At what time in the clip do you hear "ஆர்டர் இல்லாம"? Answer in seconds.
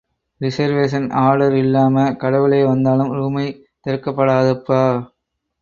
1.19-2.05